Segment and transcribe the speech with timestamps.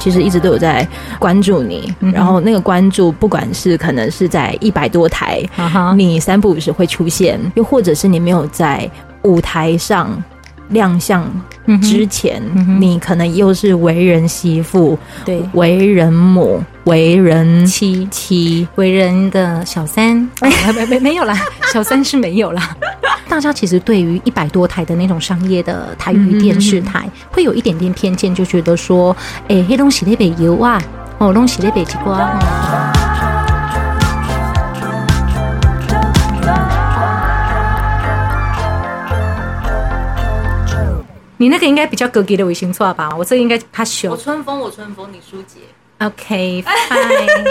[0.00, 0.84] 其实一直都有在
[1.18, 8.90] 关注你，嗯、然后那个关注，不管是可能是在一百多台，嗯、你三不五时会出现，又或者是你没有在
[9.22, 10.10] 舞台上
[10.70, 11.24] 亮相
[11.82, 12.42] 之前，
[12.80, 18.08] 你可能又是为人媳妇，对，为人母，为人妻。
[18.10, 21.36] 妻，为人的小三， 没没没没有啦，
[21.72, 22.76] 小三是没有啦。
[23.28, 30.82] 大家其实对于一百多台的那种商业的台语电视台，嗯、会有一点点偏见，就觉得说，哎、欸，黑东西那边有啊，
[31.18, 32.89] 哦，东西那边几瓜。
[41.40, 43.08] 你那个应该比较高级的微信错吧？
[43.16, 44.10] 我这个应该怕羞。
[44.10, 45.60] 我春风，我春风，你舒洁。
[45.98, 47.48] OK，fine。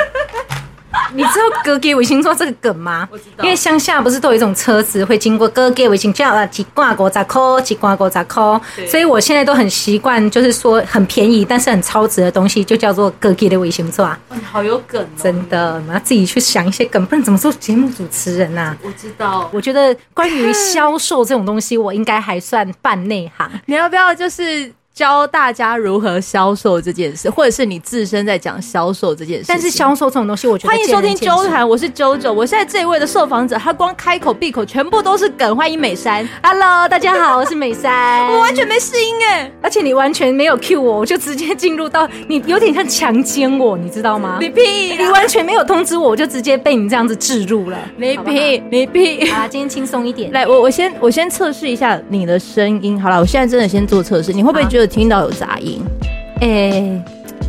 [1.14, 3.08] 你知道哥给卫星座这个梗吗？
[3.12, 14.06] 我知道，因为乡下不是都有一种车子会经过哥给卫星，叫啊几挂国杂扣，几挂国杂扣，所以我现在都很习惯，就是说很便宜但是很超值的东西，就叫做哥给的卫星座。
[14.06, 14.18] 哇，
[14.52, 15.08] 好有梗哦！
[15.22, 18.76] 真的，我们要自己去想一些梗，不然怎么做节目主持人呐？
[18.84, 23.50] 我知道，我觉得关于销售这种东西，我应该还算半内行。
[23.68, 24.74] 你要不要就是？
[25.00, 29.46] 教大家如何销售这件事，或者是你自身在讲销售这件事。
[29.48, 32.34] 但是销售这种东西，我觉得欢迎收听周谈，我是周周。
[32.34, 35.56] 我现在这一位的受访者，他光开口闭口全部都是梗。
[35.56, 38.28] 欢迎美珊，Hello，大家好，我是美珊。
[38.28, 44.38] 我完全没试音哎，而且你完全没有 cue 我，我就直接进入到你，有点像强奸我，你知道吗？
[44.42, 44.98] 你屁！
[44.98, 47.78] 你完全没有通知我，我就直接被你这样子置入了。
[47.96, 48.62] 你屁！
[48.70, 49.30] 你屁！
[49.30, 50.30] 啊，今天轻松一点。
[50.34, 53.02] 来，我我先我先测试一下你的声音。
[53.02, 55.82] 好了，我现在真的先做测试，你会不会觉得听到有杂音？
[56.42, 57.04] 哎、欸，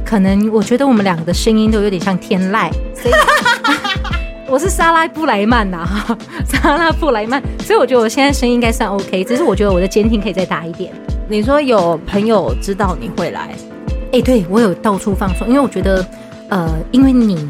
[0.04, 3.14] 可能我觉得我们两个的声音都有点像天籁，所以
[4.48, 5.88] 我是莎拉布莱曼呐，
[6.44, 10.92] 莎拉布莱曼，所以我觉得我现在声音应该算 OK，只是我觉得我的监听可以再大一点。
[11.28, 13.50] 你说有朋友知道你会来？
[14.12, 16.04] 哎、欸，对，我有到处放送，因为我觉得，
[16.48, 17.48] 呃，因为你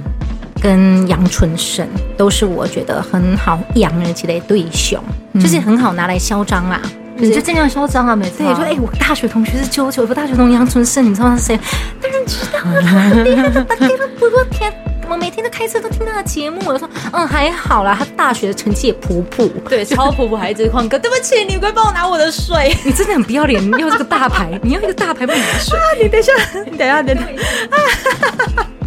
[0.60, 1.88] 跟杨纯生
[2.18, 6.78] 都是我觉得很好养而且的对象，嗯、就是很好拿来嚣张啦。
[7.20, 8.16] 你就尽量嚣张啊！
[8.16, 11.60] 每次也说，哎、欸，我大学同学是啾啾，我大学同学杨春生，你知道他是谁？
[12.00, 14.72] 当然知道了，他给了我多天，
[15.08, 16.60] 我每天都开车都听他的节目。
[16.64, 20.98] 我说，嗯，还好啦，他大学的成绩也普普，对，超普普，还一直旷课。
[20.98, 22.74] 对不起，你快帮我拿我的水。
[22.84, 25.78] 你真的很不要脸，你要这个大牌，你要一个大牌帮你拿水。
[25.78, 26.32] 啊，你等一下，
[26.64, 28.66] 你等一下，等一下。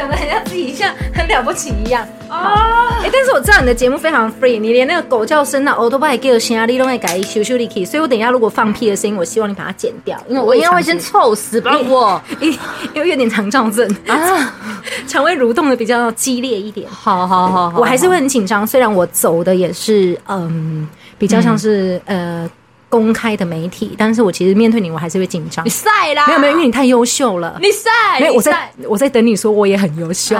[0.00, 2.88] 讲的很像自己像很了不起一样啊！
[3.02, 7.84] 哎、欸，但是我知道你的节目非常 free，你连那个狗叫声啊、欧多拜给的声啊，你都会改修修的 key。
[7.84, 12.50] 所以我等一下如果放屁的声音，我希望你把它剪掉，因为我应该会先臭死，不然我因
[12.94, 14.54] 为有点肠躁症啊，
[15.06, 16.88] 肠胃蠕动的比较激烈一点。
[16.90, 20.88] 好好好，好，我还是会很紧张，虽然我走的也是嗯，
[21.18, 22.50] 比较像是、嗯、呃。
[22.90, 25.64] 公开的媒体，但是我其实面对你，我还是会紧张。
[25.64, 26.26] 你晒啦？
[26.26, 27.56] 没有没有，因为你太优秀了。
[27.62, 28.20] 你晒？
[28.20, 30.38] 没有，我在我在等你说我也很优秀。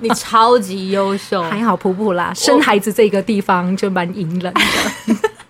[0.00, 2.32] 你超级优秀， 还好普普啦。
[2.34, 4.60] 生孩子这个地方就蛮隐忍的，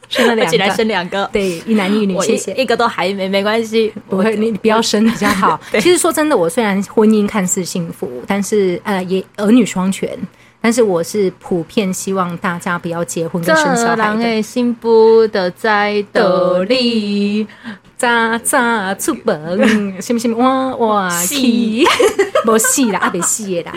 [0.08, 2.19] 生了两个，起来生两个，对，一男一女。
[2.20, 5.60] 谢谢，一个都还没没关系，不会，你你不要生比较好。
[5.81, 10.16] 其实说真的，我虽然婚姻看似幸福，但是呃，也儿女双全。
[10.68, 14.42] 但是我是普遍希望大家不要结婚跟生小孩的。
[14.42, 17.46] 心不得再得力，
[17.96, 19.58] 咋咋出本，
[20.02, 20.36] 信不信？
[20.36, 21.86] 哇哇戏，
[22.44, 23.72] 没戏啦，阿别戏啦。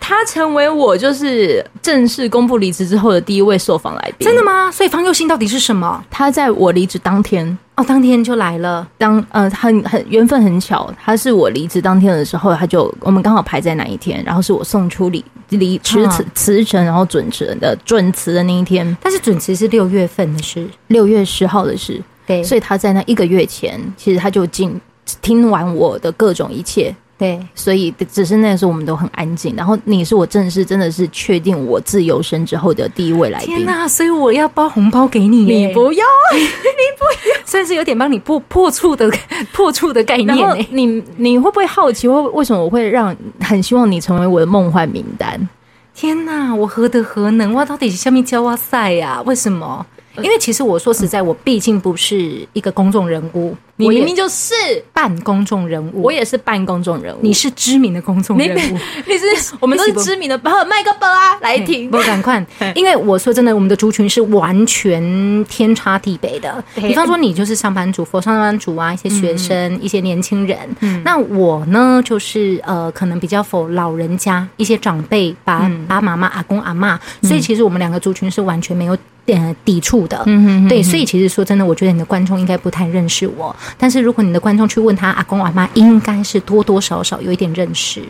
[0.00, 4.26] 他成为我就是正式公布离职之后的第一位受访来宾。
[4.26, 4.68] 真的吗？
[4.72, 6.02] 所以方佑兴到底是什么？
[6.10, 7.56] 他在我离职当天。
[7.76, 8.86] 哦，当天就来了。
[8.98, 15.24] 当呃，很很缘分很巧，他是我离职当天的时候，他就我们刚好排在哪一天，然后是我送出离
[15.56, 18.96] 离辞辞辞呈，然后准辞的准辞的那一天。
[19.02, 22.00] 但是准辞是六月份的事，六月十号的事。
[22.26, 24.80] 对，所以他在那一个月前，其实他就进
[25.20, 26.94] 听完我的各种一切。
[27.16, 29.54] 对，所以只是那个时候我们都很安静。
[29.56, 33.56] 然后你是我正式真的是确定我自由身之后的第一位来宾。
[33.56, 33.86] 天哪！
[33.86, 39.08] 所以我要包红包给你，你不要，你不要， 算是有点帮你破破处的
[39.52, 40.66] 破处的概念。
[40.70, 45.48] 你你会不会好奇，为为什么我会让很希望你成为我的梦幻名单？
[45.94, 46.52] 天哪！
[46.52, 47.54] 我何德何能？
[47.54, 49.22] 我到底是下面教哇塞呀？
[49.24, 49.86] 为什么？
[50.22, 54.54] 因为其实我说实在，我毕竟不是一个公众人物，你明明就是
[54.92, 62.44] 半公众人物，我也是半公众人物，你是知名的公众人物，你 是我们都是知名的，把麦克伯啊来听，不赶快，
[62.74, 66.64] 因为我说真的，我们的族群是完全天差地别的。
[66.74, 70.58] 比方说，你就是上班族，佛上班族啊，一些学生，一些年轻人，
[71.04, 78.96] 那我呢，就是呃，可能比较否老人家，一些长辈，爸爸妈妈、阿公阿妈，所以其实我们两个族群是完全没有。
[79.26, 80.22] 点抵触的。
[80.26, 83.56] 嗯哼，对，所以其实说真的，我觉得你的观众应该不太认识我。
[83.78, 88.02] 但是如果你的观众去问他阿公阿妈，应该是多多少少有一点认识，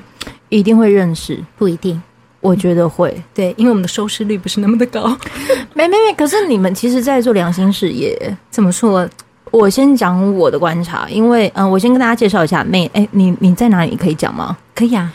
[0.49, 2.03] 一定会认识，不一定。
[2.45, 5.17] 我觉得会，对，因为我们的收视率不是那么的高。
[5.73, 9.09] 没没没，可是你们其实在做良心事业，怎么说？
[9.51, 14.55] 我先讲我的观察，因为嗯、呃，我先跟大家介绍一下美，哎，你你在哪里可以讲吗？
[14.75, 15.11] 可以啊，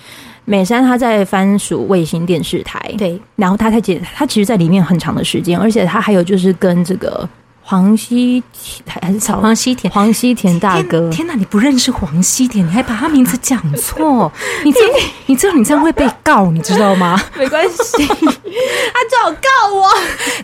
[0.46, 7.30] 美山他在番薯卫星电视台，对，然后他在接，他其实在里面很长的时间，而且他还有就是跟这个。
[7.70, 9.94] 黄西田还是草黄西田？
[9.94, 11.36] 黄西田大哥，天哪！
[11.36, 14.32] 你不认识黄西田，你还把他名字讲错，
[14.66, 14.80] 你知
[15.28, 17.22] 你知道你这样会被告，你知道吗？
[17.38, 19.88] 没关系， 他最好告我。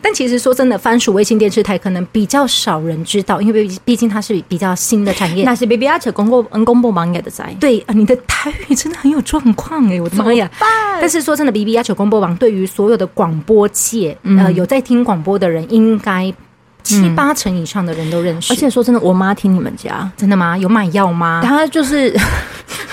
[0.04, 5.44] 但其实说真的，番薯卫星电视台可能比较少人知道，因为毕竟它是比较新的产业。
[5.44, 7.44] 那是 BB 阿扯公布嗯公布网页的在。
[7.60, 10.48] 对啊，你的台语真的很有状况哎，我的妈呀！
[11.01, 16.31] 但是说真的，BB 阿扯公布网对于所有的广播界，嗯、呃，有在听广播的人应该。
[16.86, 20.56] 七八成以上的人都认识，而且说真的，我妈听你们家，真的吗？
[20.58, 21.42] 有买药吗？
[21.44, 22.16] 她就是，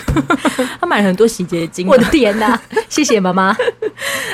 [0.80, 1.86] 她买了很多洗洁精。
[1.86, 2.58] 我的天哪！
[2.88, 3.54] 谢谢妈妈。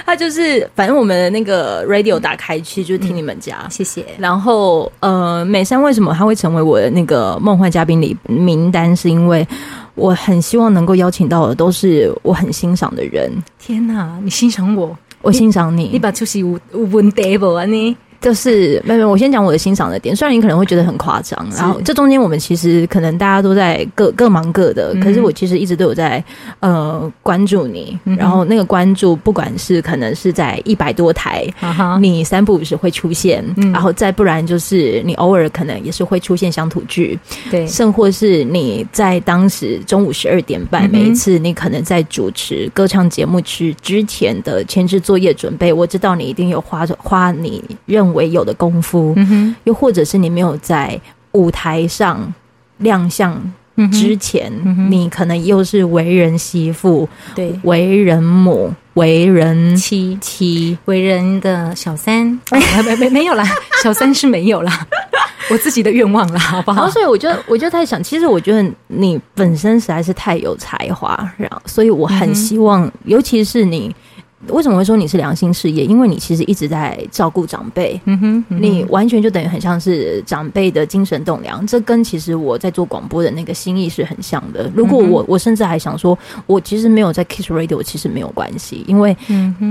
[0.06, 3.66] 她就是，反正我们的那个 radio 打开去就是听你们家。
[3.69, 4.06] 谢谢。
[4.16, 8.94] 然后，呃，美山为什么她会成为我的那个梦幻嘉宾里名单？
[8.94, 9.46] 是因为
[9.96, 13.31] 我很希望能够邀请到的都是我很欣赏的人。
[13.58, 14.19] 天哪！
[14.22, 15.90] 你欣赏我，我欣赏你。
[15.93, 17.96] 你把出席无无问题不啊你？
[18.20, 20.14] 就是妹妹，我先讲我的欣赏的点。
[20.14, 26.22] 虽然你可能会觉得很夸张，然后这中间我们其实可能大家都在各各忙各的，可是我其实一直都有在
[26.60, 27.98] 呃关注你。
[28.04, 31.46] 然后那个关注，不管是可能是在一百多台，
[32.00, 37.18] 你三不五时会出现，然后再不然就是你偶尔可能也是会出现乡土剧，
[37.50, 47.62] 对，甚或是你在当时中午十二点半，每一次你可能在主持歌唱节目之之前的前置作业准备，我知道你一定有花花你
[48.08, 50.99] 认为有的功夫，嗯，又或者是你没有在
[51.32, 52.32] 舞台上
[52.78, 53.38] 亮相
[53.93, 54.50] 之前，
[54.90, 60.16] 你可能又是为人媳妇，对，为人母，为人妻。
[60.20, 62.26] 妻，为人的小三，
[62.87, 63.44] 没没没有啦，
[63.82, 64.87] 小三是没有啦，
[65.50, 66.78] 我自己的愿望啦，好不好？
[66.78, 73.94] 然后所以我就我就在想，其实我觉得你本身实在是太有才华，然后所以我很希望，嗯、尤其是你。
[74.46, 75.85] 为什么会说你是良心事业？
[75.85, 81.67] 因为你其实一直在照顾长辈，嗯哼，嗯哼，你完全就等于很像是长辈的精神栋梁。
[81.67, 84.70] 这跟其实我在做广播的那个心意是很像的。
[84.75, 89.17] 如果我我甚至还想说，我其实没有在 Kiss Radio，其实没有关系，因为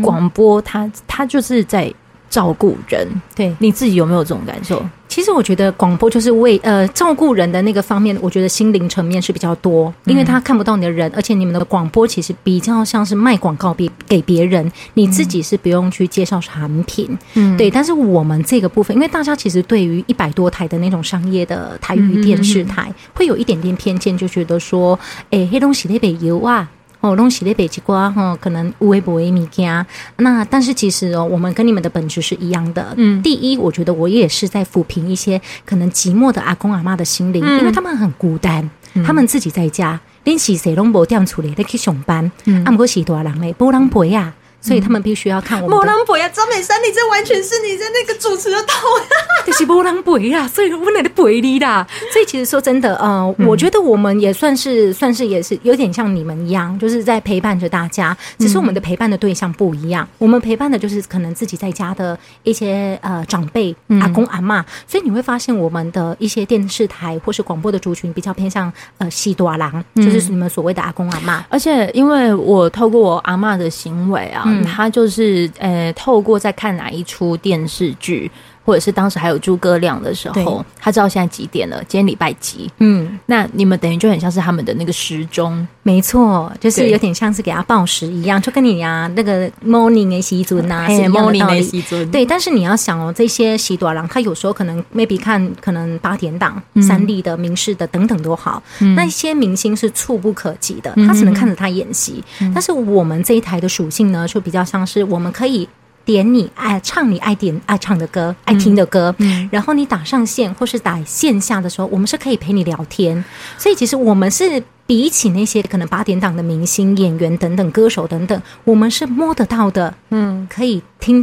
[0.04, 1.92] 广播它它就是在
[2.30, 3.08] 照顾人。
[3.36, 4.84] 对，你自己有没有这种感受？
[5.08, 17.72] 其实我觉得广播就是为呃照顾人的那个方面，我觉得心灵层面是比较多，因为他看不到你的人，而且你们的广播其实比较像是卖广告，给给别人，你自己是不用去介绍产品，嗯，对。
[17.72, 25.00] 但是我们这个部分，因为大家其实对于一百多台的那种商业的台语电视台，会有一点点偏见，就觉得说，
[25.32, 26.70] 哎，黑东西那边有啊。
[27.08, 29.86] 哦，拢是咧北极瓜哈，可能无微不微米家。
[30.18, 32.94] 那但是其实哦，我们跟你们的本质是一样的。
[32.98, 42.30] 嗯，第一，我觉得我也是在抚平一些可能寂寞的阿公阿妈的心灵，嗯、因为他们很孤单，嗯、他们自己在家，连洗谁拢无点处理，得去上班。
[42.46, 44.34] 嗯，阿姆哥洗多人嘞，无人陪呀。
[44.68, 45.78] 所以他们必须要看我们。
[45.78, 48.86] 莫浪博呀，张美山，你这完全是你在那个主持的头。
[49.46, 51.88] 这是莫浪博呀，所以我来的陪你啦。
[52.12, 58.16] 所以其实说真的，呃，我觉得我们也算是算是也是有点像你们一样，就是在陪伴着大家。
[58.38, 64.62] 只是我们的陪伴的对象不一样，我们陪伴的就是可能自己在家的一些呃长辈、阿公阿嬷。
[64.86, 71.42] 所以你会发现，我们的一些电视台或是广播的族群比较偏向呃西多郎，就是你们所谓的阿公阿嬷。
[71.48, 74.44] 而且因为我透过我阿嬷的行为啊。
[74.64, 78.30] 他就是呃，透过在看哪一出电视剧。
[78.68, 82.70] 或者是当时还有诸葛亮的时候，他知道现在几点了，今天礼拜几？
[82.80, 91.20] 嗯，那你们等于就很像是他们的那个时钟，没错，就是有点像是给他报时一样，就跟你啊那个 morning 的时钟啊是一样的。
[91.22, 102.22] Morning 对，但是你要想哦，这些时大人他有时候可能 maybe 看可能八点档、嗯、三立的、民视的等等都好，嗯、那些明星是触不可及的，他只能看着他演戏。
[102.42, 105.70] 嗯、但是我们这一台的属性呢，就比较像是我们可以。
[106.08, 113.22] 点你爱唱你爱点爱唱的歌，爱听的歌，嗯，然后你打上线或是打线下的时候，我们是可以陪你聊天。
[113.58, 121.22] 所以其实我们是比起那些可能八点档的明星、演员等等、歌手等等，我们是摸得到的，嗯，可以听，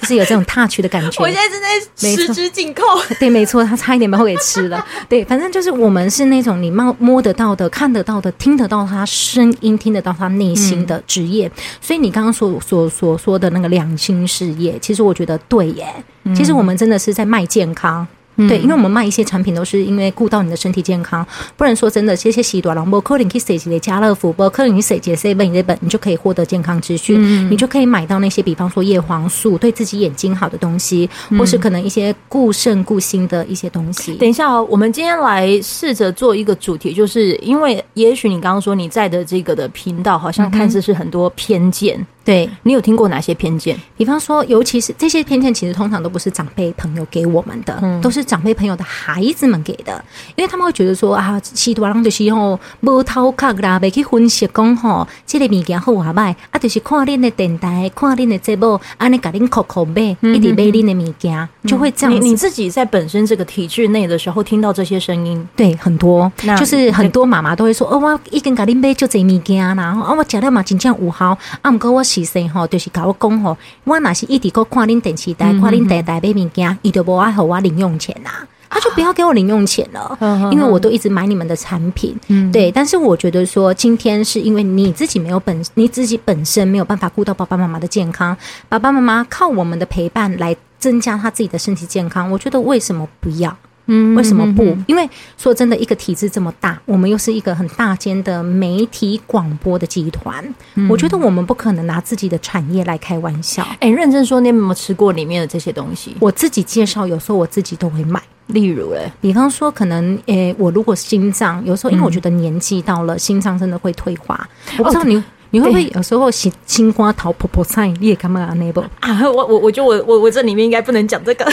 [0.00, 1.18] 就是有这种 touch 的感觉。
[1.22, 2.82] 我现在正在十指紧扣，
[3.20, 4.84] 对，没错，他差一点把我给吃了。
[5.08, 11.46] 对，反正就是我们是那种你摸摸得到的、看得到的、听得到他声音、听得到他内心的职业。
[11.46, 15.86] 嗯、所以你刚刚所所所说的那个良心事业，其实我觉得对耶。
[16.34, 18.06] 其实我们真的是在卖健康。
[18.48, 34.14] 对，因为我们卖一些产品都是因为顾到你的身体健康，不然说真的，这些西多郎、博克林、去设计的家乐福、波克林、去设计 seven 这本，你就可以获得健康资讯，嗯、你就可以买到那些比方说叶黄素，对自己眼睛好的东西，或是可能一些固肾固心的一些东西。
[34.14, 42.06] 等一下哦，我们今天来试着做一个主题，就是因为也许你刚刚说你在的这个的频道，好像看似是很多偏见。
[42.20, 43.76] 嗯对，你有听过哪些偏见？
[43.96, 50.04] 比方说，尤其是这些偏见，其实通常都不是长辈朋友给我们的，嗯、都是长辈朋友的孩子们给的，
[50.36, 62.22] 因为他们会觉得说啊，西多人就是吼无头壳啦，别去分析讲吼，这个物件好还歹，啊，就是看恁的电台，看恁的节目，安尼甲恁口口买，一直买恁的物件，就会这样子。
[62.22, 72.04] 你，你自己在本身这个体制内的时候，听到这些声音，对，很多，就是很多妈妈都会说，哦，我已经甲恁买就这物件啦，啊，我食了嘛真正有效，啊，毋过我。
[72.10, 78.30] 其实吼，就是甲我讲吼，我若是一直搁看恁电视台，看恁台台买物件，伊就无爱互我零用钱呐，
[78.68, 80.18] 他就不要给我零用钱了，
[80.50, 82.18] 因为我都一直买你们的产品，
[82.50, 82.68] 对。
[82.72, 88.36] 但是我觉得说，今天是因为你自己没有本，你自己本身没有办法顾到爸爸妈妈的健康，
[88.68, 93.56] 爸爸妈妈靠我们的陪伴来增加他自己的身体健康，我觉得为什么不要？
[93.92, 94.76] 嗯，为什么不？
[94.86, 100.42] 因为说真的，一个体制这么大，我们又是一个很大间的媒体广播的集团，
[100.76, 103.64] 嗯、我觉得我们不可能拿自己的产业来开玩笑。
[103.80, 106.16] 哎、欸，认真说，你有没有吃过里面的这些东西？
[106.20, 108.22] 我自己介绍，有时候我自己都会买。
[108.46, 114.48] 例如，哎，比方说，可能，诶、欸，我如果心脏有时候，因为我觉得年纪到了，心脏真的会退化。
[114.72, 118.54] 嗯、我不知道你、哦、你会不会有时候青青瓜桃婆婆菜，你也干嘛啊？
[118.54, 119.20] 那不啊？
[119.22, 121.44] 我我我觉得我我我这里面应该不能讲这个。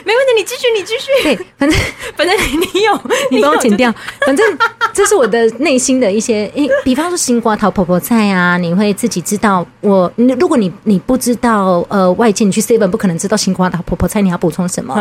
[0.04, 1.10] 没问题，你继续，你继续。
[1.22, 1.78] 对，反正
[2.16, 3.92] 反正你有，你帮我剪掉。
[4.26, 4.58] 反正
[4.92, 9.66] 这是我的内心的一些，诶，比方说新瓜桃婆婆菜啊，你会自己知道。
[9.80, 14.94] 我，如果你你不知道，呃，外界你去 seven 不可能知道新瓜桃婆婆菜你要补充什么。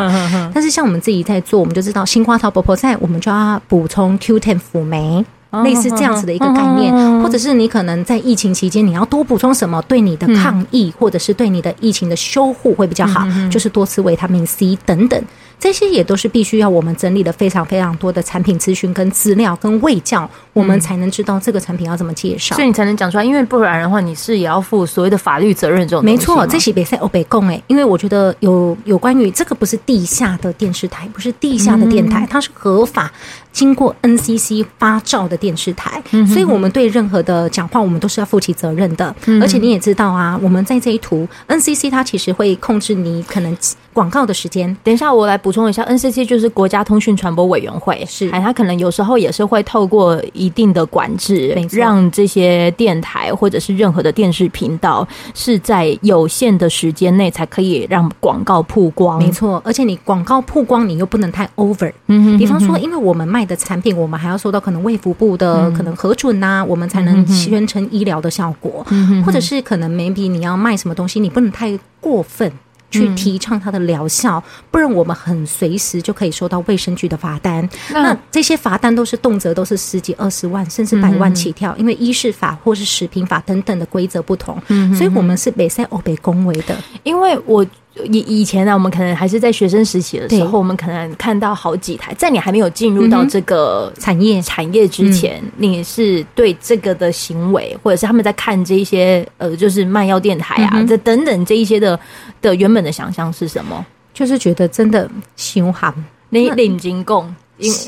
[0.53, 5.25] 但是像我们自己在做，我们就知道新瓜桃婆婆菜，我们就要补充 Q10 辅酶。
[5.63, 15.21] 类似这样子的一个概念，或者是你可能在疫情期间，你要多补充什么，对你的抗疫或者是对你的疫情的修护会比较好，就是多吃维他命 C 等等。
[15.59, 23.23] 这些也都是必须要我们整理的非常非常多的产品资讯跟资料跟卫教，我们才能知道这个产品要怎么介绍，所以你才能讲出来。
[23.23, 26.03] 因为不然的话，你是也要负所谓的法律责任这种。
[26.03, 33.11] 没错，这些比赛欧北共诶，因为我觉得有有关于这个不是地下的电视台，不是地下的电台，它是合法
[33.51, 39.13] 经过 NCC 发照的电视台，所以我们对任何的讲话，我们都是要负起责任的。
[39.41, 43.55] 而且你也知道啊，我们在这一图 NCC 它其实会控制你可能
[43.99, 44.73] 广告的时间。
[44.81, 45.49] 等一下，我来补。
[45.51, 59.59] 充一下，NCC 就是国家通讯传播委员会，是，哎，他可能有时候也是会透过一定的管制，让这些电台或者是任何的电视频道是在有限的时间内才可以让广告曝光，没错。
[59.65, 72.49] 而且你广告曝光，你又不能太 over，嗯哼哼哼，比方说，因为我们卖的产品，我们还要受到可能卫福部的可能核准呐、我们才能宣称医疗的效果，嗯、哼哼或者是可能 maybe 你要卖什么东西，你不能太过分。
[72.89, 77.67] 去提倡它的疗效，不然我们很随时就可以收到卫生局的罚单。
[77.91, 86.75] 那，那这些罚单都是动辄都是十几二十万，甚至百万起跳，嗯、因为医事法或是食品法等等的规则不同，嗯、所以我们是北塞欧北恭维的。
[87.03, 87.65] 因为我。
[88.05, 92.13] 以以前呢，我们可能还是在学生时期的时候，我们可能看到好几台。
[92.15, 101.99] 在你还没有进入到这个产业产业之前，嗯、你是对这个的行为，或者是他们在看这一些呃，就是卖药电台啊，这、嗯、等等这一些的
[102.41, 103.85] 的原本的想象是什么？
[104.13, 105.93] 就是觉得真的凶悍，
[106.29, 107.33] 你领金贡。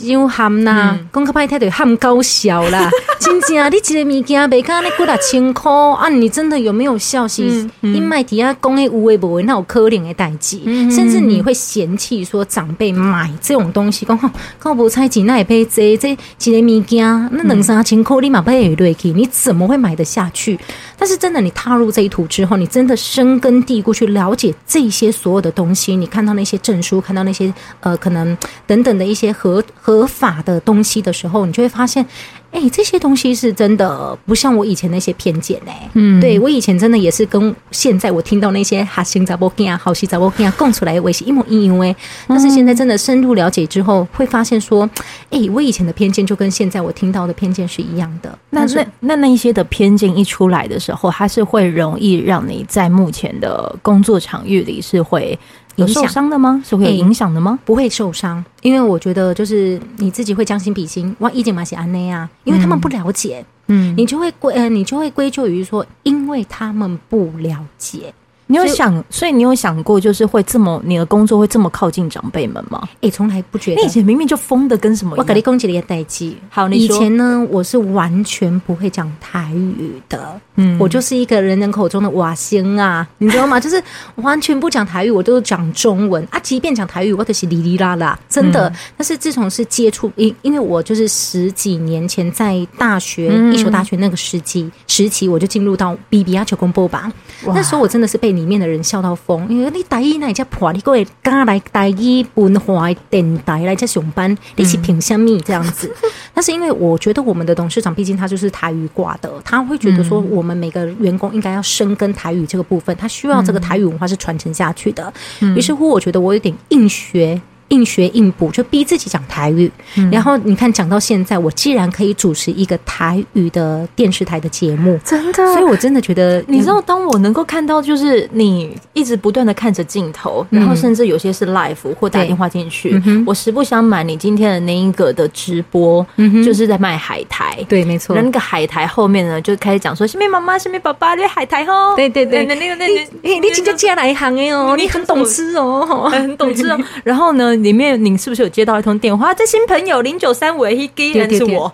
[0.03, 2.89] 又喊呐，讲较歹听就喊搞笑啦。
[3.21, 7.27] 真正你一个物件卖卡那几啊千箍啊，你真的有没有效？
[7.27, 7.43] 是
[7.81, 10.59] 因卖底下讲诶有诶无诶，那有可能诶代志。
[10.91, 16.17] 甚至你会嫌弃说长辈买这种东西，讲吼靠无菜钱那也配这这
[16.51, 20.59] 一个物件，那两三千箍你嘛不会落去，你怎么会买得下去？
[21.01, 29.63] 但是真的，你踏入这一途之后，你真的深根蒂固去了解这些所有的东西，你看到那些证书，看到那些呃可能等等的一些合。
[29.83, 32.05] 合法的东西的时候，你就会发现，
[32.51, 35.89] 哎，这些东西是真的不像我以前那些偏见哎。
[35.93, 41.95] 嗯，对我以前真的也是跟现在我听到那些哈星杂波啊、好西杂波啊供出来的微信一模一样哎。
[42.27, 44.89] 但是现在真的深入了解之后，会发现说，
[45.29, 48.37] 哎，我以前的偏见就跟现在我听到的偏见是一样的。
[48.49, 55.37] 那那那那一些的偏见一出来的时候，它是会容易让你在目前的工作场域里是会。
[55.75, 56.61] 有受伤的吗？
[56.65, 57.57] 是会有影响的吗？
[57.65, 61.15] 不会受伤，因为我觉得就是你自己会将心比心。
[61.19, 68.13] 哇，意见嘛是安内啊，因为他们不了解，嗯，你就会归呃，你就会归咎于说，因为他们不了解。
[68.51, 72.85] 你有想，所以你有想过，就是会这么你的工作会这么靠近长辈们吗？
[72.99, 73.81] 哎，从来不觉得。
[73.81, 75.15] 你以前明明就疯的跟什么？
[75.17, 76.37] 我给你攻击了一个代际。
[76.49, 80.37] 好，以前呢，我是完全不会讲台语的。
[80.55, 83.57] 嗯，我就是一个人人口中的瓦星啊，你知道吗？
[83.61, 83.81] 就是
[84.15, 86.37] 完全不讲台语，我都讲中文啊。
[86.39, 88.69] 即便讲台语，我都是哩哩啦啦，真的。
[88.97, 97.09] 但是自从是接触，因因为我就是十几年前在大学一所大学那个时期时期，我就进入到 B B 啊求公播吧。
[97.45, 98.40] 那时候我真的是被你。
[98.41, 105.93] 里面的人笑到疯，因为你台语那家破，你各位刚来台语文化电台来家上班，你是凭什么这样子？
[106.33, 115.13] 但是因为我觉得我们的董事长毕竟他就是台语挂的，他会觉得说我们每个员工应该要深耕台语这个部分，他需要这个台语文化是传承下去的。
[115.55, 117.39] 于是乎，我觉得我有点硬学。
[117.71, 119.69] 硬学硬补，就逼自己讲台语。
[119.97, 136.05] 嗯、然后你看，讲到现在，我既然可以主持一个台语的电视台的节目，真的，所以我真的觉得，你知道，当我能够看到，就是你一直不断的看着镜头，嗯、然后甚至有些是 live 或打电话进去，嗯、我实不相瞒，你今天的那一个的直播，
[136.45, 137.57] 就是在卖海苔。
[137.67, 138.15] 对，没错。
[138.15, 142.87] 那个海苔后面呢，就开始讲说：“是咪妈妈，是咪爸爸，那海苔哦。”对对对，那那个那
[143.21, 146.77] 你你今天进来一行哎哦，你很懂吃哦，很懂吃哦。
[147.03, 147.55] 然后呢？
[147.63, 149.33] 里面您是不是有接到一通电话？
[149.33, 151.73] 这新朋友零九三五一，G 人是我，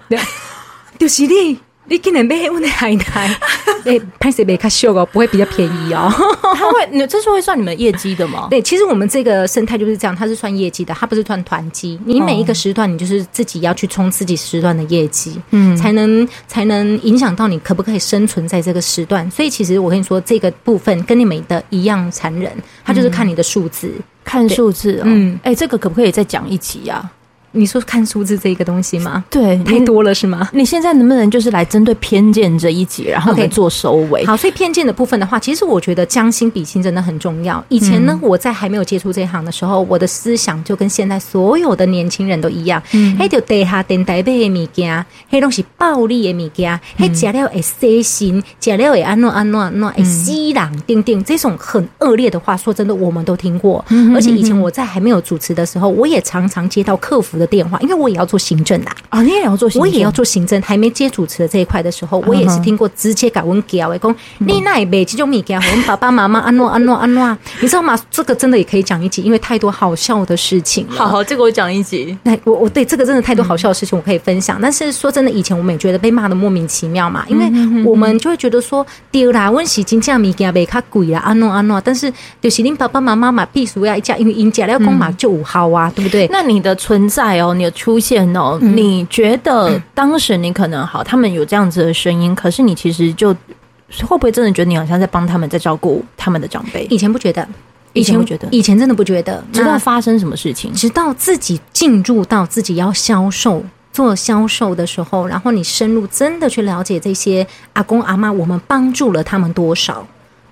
[0.97, 1.59] 就是你。
[1.89, 3.33] 你今年买我的海苔，
[3.87, 6.11] 哎，拍谁没看秀哦，不会比较便宜哦。
[6.53, 8.47] 他会，你这是会算你们业绩的吗？
[8.49, 11.97] 对，其实我们这个生态就是这样，它是算业绩的，它不是算团绩。
[12.03, 19.31] 你每一个时段，你就是自己要去冲自己时段的业绩，嗯，才能才能影响到你可不可以生存在这个时段。
[19.31, 22.51] 所以其实我跟你说，这个部分跟你们的一样残忍，
[22.83, 23.89] 它就是看你的数字，
[24.27, 25.01] 看数字。
[25.05, 27.09] 嗯，哎，这个可不可以再讲一集呀？
[27.51, 29.23] 你说看数字这个东西吗？
[29.29, 30.49] 对，太多了是吗？
[30.53, 34.27] 你现在能不能就是来针对偏见这一集，然后来做收尾？Okay.
[34.27, 37.63] 好，所以偏见的部分的话，其实我觉得将心比心真的很重要。
[37.69, 42.81] 以前呢，嗯、我在还没有接触这一行的时候，我的思想就跟现在所有的年轻人都一样。
[42.91, 53.83] 嗯，迄就地下电台买的物件，迄东西暴力的物件，迄食了会伤心，食了会安诺安诺安诺会死人，定定这种很恶劣的话，说真的，我们都听过。
[53.89, 60.61] 嗯、而且以前我在还没有主持的时候，我也常常接到客服的电话，因为我也要做行政的啊，你也要做，我也要做行政。
[60.61, 67.97] 还没接主持的这一块的时候，我也是听过直接改问给我讲，你那边这种米给我们爸爸妈妈安诺安诺安诺，你知道吗？
[68.11, 70.85] 这个真的也可以讲一集，因为太多好笑的事情。
[70.89, 72.17] 好好，这个我讲一集。
[72.23, 74.59] 那我我对这个真的太多好笑的事情，我可以分享。
[74.61, 81.81] 但是说真的，以前我们也觉得被骂的莫名其妙嘛，因为我们就会觉得说，丢啦，温习金价米给别卡贵啦，安诺安诺。
[81.81, 86.27] 但是就是你爸爸妈妈嘛，必须要一家，因为因家要供嘛就五号啊，对不对？
[86.31, 96.85] 那你的存在哦，你的出现哦，你觉得当时你可能好，他们有这样子的声音，可是你其实就会不会真的觉得你好像在帮他们，在照顾他们的长辈？
[96.89, 97.47] 以前不觉得，
[97.93, 110.05] 以前不觉得，以前真的不觉得，直到发生什么事情，直到自己进入到自己要销售做销售的时候，然后你深入真的去了解这些阿公阿妈，我们帮助了他们多少，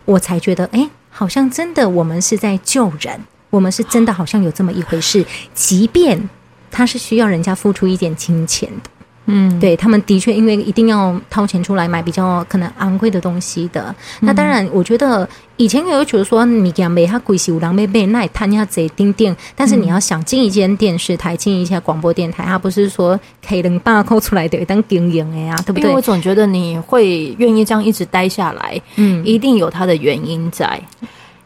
[0.06, 6.30] 我才觉得，哎，好像真的我们是在救人，我们是真的好像有这么一回事，即便。
[6.71, 8.89] 他是需要人家付出一点金钱的，
[9.28, 13.95] 嗯，对，他们的确因为一定要掏钱出来买比较可能昂贵的东西的。
[14.21, 19.36] 嗯、那当然，我觉得以前也有觉得说你给他买他贵些五郎妹妹，那也贪下贼丁丁。
[19.56, 25.84] 但是你要想进一间电视台，进一下广播电台，他不是说可以能把抠出来的当经营的呀，对不对？
[25.84, 30.80] 因为我总觉得你会愿意这样一直待下来，嗯，一定有他的原因在。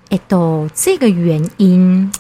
[0.10, 2.12] 哎，都这个原因。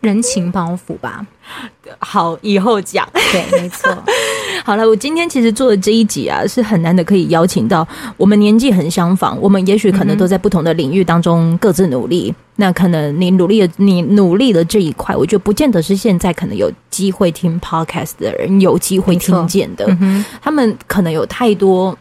[0.00, 1.26] 人情包袱吧，
[2.00, 3.08] 好，以后讲。
[3.32, 3.96] 对，没错。
[4.64, 12.30] 好了，我今天其实做的这一集啊，是很难得可以邀请到我们年纪很相仿，我们也许可能都在不同的领域当中各自努力。
[12.30, 19.84] 嗯、那可能你努力的，你努力的这一块，我觉得不见得是现在可能有机会听 podcast 的人有机会听见的。
[20.00, 21.96] 嗯、他们可能有太多。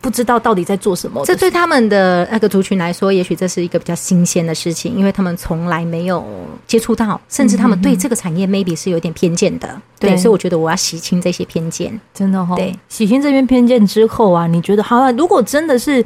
[0.00, 1.24] 不知道到底在做什么。
[1.24, 6.24] 这对他们的那个族群来说，也许这是一个比较新鲜的事情，因为他们从来没有
[6.66, 9.68] 接触到，甚至他们对这个产业 maybe 是有点偏见的。
[9.98, 12.56] 对，对，所以我觉得我要洗清这些偏见，真的哈、哦。
[12.56, 15.12] 对，洗清这边偏见之后啊，你觉得好了？
[15.14, 16.04] 如果真的是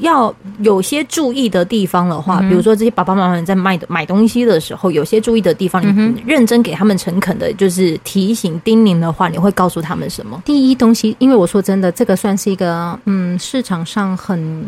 [0.00, 10.42] 要有些注意的地方的话，嗯、比如说这些爸爸妈妈在卖的买东西的时候，有些注意的地方，嗯、你认真给他们诚恳的，就是提醒叮咛的话，你会告诉他们什么？
[10.44, 14.64] 第一东西，因为我说真的，这个算是一个嗯，市场上很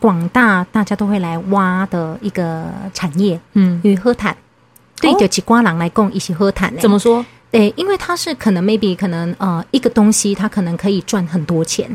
[0.00, 3.38] 广大，大家都会来挖的一个产业。
[3.54, 4.36] 嗯，与喝毯，
[5.00, 6.76] 对，就几瓜郎来共一起喝谈。
[6.78, 7.24] 怎么说？
[7.50, 11.88] 对，因为它是可能 maybe 可能呃一个东西，它可能可以赚很多钱。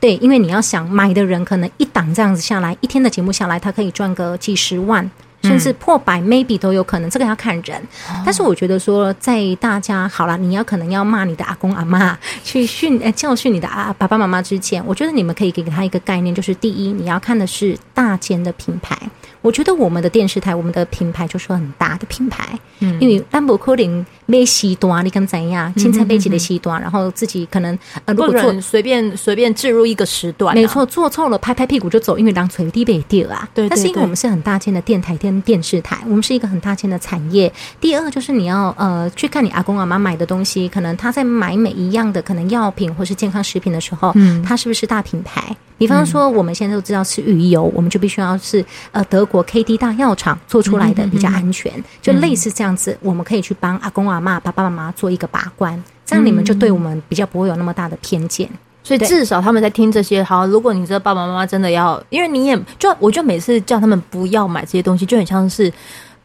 [0.00, 5.08] 对，因为你要想买的人，可能一档这样子下来，一天的节目下来，他可以赚个几十万。
[5.42, 7.82] 甚至破百，maybe 都有可能，这个要看人。
[8.10, 18.94] 嗯、但是我觉得说，在大家好了，你要可能要骂你的阿公阿妈，去训呃教训你的啊爸爸妈妈之前，我觉得你们可以给他一个概念，就是第一，你要看的是大间的品牌。
[19.40, 22.46] 我觉得我们的电视台，我们的品牌就是很大的品牌，
[22.80, 25.72] 嗯，因为兰博科林买西端，你敢怎样？
[25.74, 33.48] 青菜背起的西端，然后自己可能呃，如果做随便随便置入一个时段，没错，做错了拍拍屁股就走，因为当垂地被掉啊。
[33.52, 37.52] 对，但是因为我们是很大件的电台电电视台，我们是一个很大件的产业。
[37.80, 45.56] 第二就是你要呃去看你阿公阿妈买的东西，可能他在买每一样的可能药品或是健康食品的时候，嗯，他是不是大品牌？
[45.80, 48.62] 比方说，我们现在都知道吃鱼油，我们就必须要是
[48.92, 58.46] 呃德国 KD 大药厂做出来的比较安全，就类似这样子，我们可以去帮阿公阿嬷、爸爸妈妈做一个把关，这样你们就对我们比较不会有那么大的偏见。
[58.82, 60.22] 所以至少他们在听这些。
[60.22, 65.72] 好，如果你这爸爸妈妈真的要，因为你也就我就每次叫他们不要买这些东西，就很像是。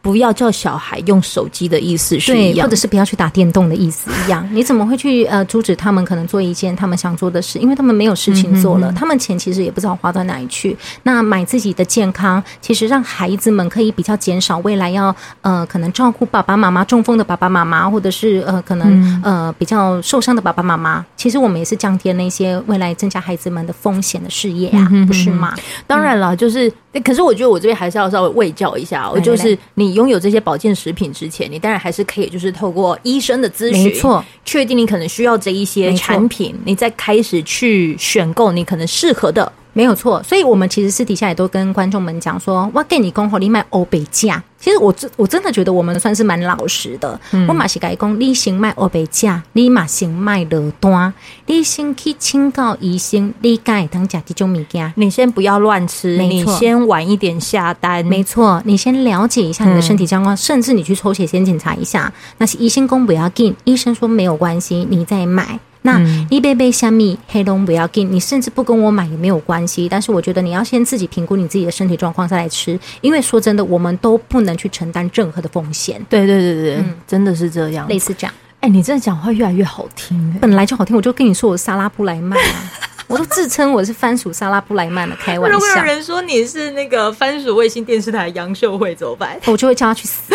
[0.06, 4.46] 不要叫小孩用手机的意思是一样，对，或者是不要去打电动的意思一样。
[4.54, 7.58] 你怎么会去呃阻止他们可能做一件他们想做的事？
[7.58, 10.76] 因为他们没有事情做了，嗯、哼哼他们钱其实也不知道花到哪里去。
[11.02, 21.04] 那买自己的健康，其实让孩子们可以比较减少未来要呃可能照顾爸爸妈妈中风的爸爸妈妈，或者是呃可能、嗯、呃比较受伤的爸爸妈妈。
[21.16, 25.52] 其实我们也是降低那些未来增加孩子们的风险的事业啊，不是吗？
[25.84, 26.72] 当然了，就是。
[27.04, 39.50] 可是我觉得我这边还是要稍微喂教一下，我就是你拥有这些保健食品之前，你当然还是可以就是透过医生的咨询，没错，确定你可能需要这一些产品，你再开始去选购你可能适合的。
[39.76, 44.42] 没有错，所以我们其实私底下也都跟观众们讲说，我给你供货，你卖欧北价。
[44.58, 47.20] 其实我真我真的觉得我们算是蛮老实的。
[47.32, 51.12] 嗯、我马是改讲，你先卖欧北价，你马先卖乐端，
[51.44, 58.02] 你先去请教医生，你该当家这种物件，你先不要乱吃，你先晚一点下单。
[58.06, 62.10] 没错，你先了解一下你的身体状况，嗯、甚至你去抽血先检查一下。
[62.38, 65.60] 那是医生讲不要紧，医生说没有关系，你再买。
[65.86, 69.88] 那一杯杯香米黑龙不要给你，甚至不跟我买也没有关系。
[69.88, 76.04] 但是我觉得你要先自己评估你自己的身体状况再来吃，因为说真的，我们都不能去承担任何的风险。
[76.10, 78.34] 对对对对，嗯，真的是这样，类似这样。
[78.60, 82.72] 哎，你真的讲话越来越好听，欸，本来就好听，我就跟你说我是沙拉布莱曼啊，
[83.06, 85.56] 我都自称我是番薯沙拉布莱曼的，开玩笑。
[85.56, 89.38] 如果有人说你是那个番薯卫星电视台杨秀慧怎么办？
[89.46, 90.34] 我就会叫他去死。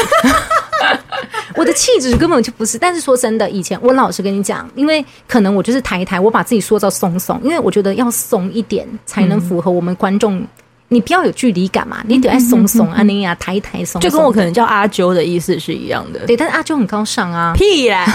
[1.55, 10.45] 我的气质根本就不是，但是说真的，以前我老实跟你讲，因为可能我就是抬一抬，我把自己塑造松松，因为我觉得要松一点才能符合我们观众。
[10.93, 16.19] 你不要有距离感嘛，你得爱松松啊，你呀抬一抬松，就跟我可能叫阿啾的意思是一样的。
[16.27, 18.05] 对，但是阿啾很高尚啊，屁啦！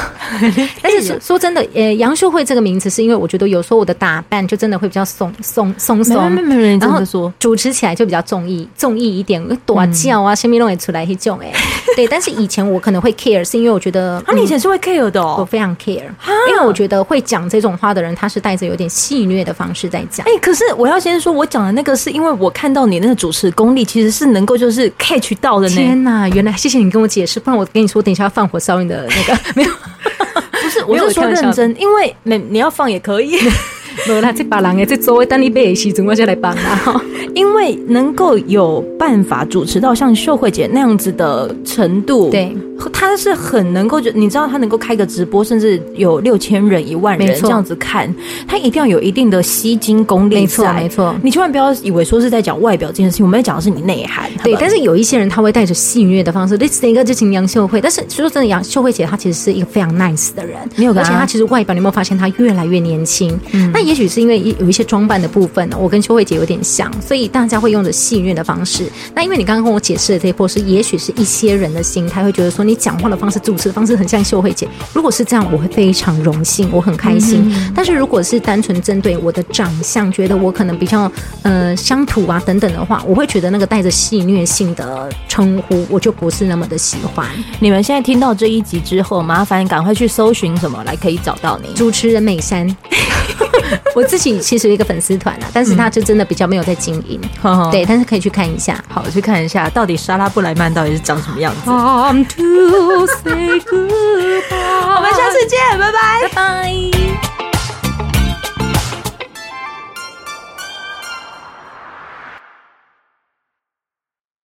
[0.83, 11.51] 但是说说真的，呃，杨秀慧这个名字是因为我觉得有时候我的打扮就真的会比较松松松松，没没人这么说，主持起来就比较综艺综艺一点，多叫啊， 什么弄也出来一种哎。
[11.97, 16.05] 对，但是以前我可能会 care，是因为我觉得啊，你以前是会 care 的，哦，我非常 care，
[16.51, 20.27] 因为我觉得会讲这种话的人，他是带着有点戏谑的方式在讲。
[20.27, 23.51] 哎，可是我要先说，我讲的那个是因为我看到你那个主持。
[23.53, 25.69] 功力其实是能够就是 catch 到的。
[25.69, 29.71] 天哪，原来谢谢你跟我解释，不然我跟你说，等一下要放火烧你的那个没有，
[30.63, 33.39] 不是，我是说认真，因为你你要放也可以。
[34.07, 37.03] 没有啦，这把人诶，这座位等你背戏，怎么就来帮啊？
[37.35, 42.57] 因为能够有办法主持到像秀慧姐那样子的程度，对，
[42.93, 48.15] 她是很能够就你知道，她能够开个直播，甚至有六千人、一万人这样子看，
[48.49, 50.37] 她一定要有一定的吸睛功力。
[50.37, 54.31] 没错，没错，你千万不要以为说是在讲外表这件事情，我们在讲的是你内涵。
[54.43, 63.39] 对，但是有一些人他会带着戏谑的方式，This 一个就请杨秀慧，但是说真的，杨秀慧姐她其实是一个非常 nice 的人，没有，而且她其实外表你有没有发现她越来越年轻？
[63.53, 63.86] 嗯，那。
[63.87, 68.91] 也许是因为有一些装扮的部分呢，我跟秀慧姐有点像，所以大家会用着戏谑的方式。
[69.15, 74.69] 那因为你刚刚跟我解释的这一波是，也许是一些人的心态会觉得说，你讲话的方式、主持的方式很像秀慧姐。
[74.93, 77.45] 如果是这样，我会非常荣幸，我很开心。
[77.47, 81.11] 嗯、但是如果是单纯针对我的长相，觉得我可能比较
[81.43, 87.27] 呃乡土啊等等的话，我会觉得那个带着戏谑性的称呼，我就不是那么的喜欢。
[87.61, 91.73] 你们现在听到这一集之后，麻烦赶快去搜寻什么来可以找到你。
[91.75, 92.67] 主持人美山，
[93.95, 101.71] 我自己其实有一个粉丝团啊，但是他就真的比较没有在经营，嗯、对，但是可以去看一下，好，去看一下到底莎拉布莱曼到底是长什么样子。
[101.71, 104.47] I'm to say goodbye
[104.97, 107.36] 我们下次见，拜拜，拜拜。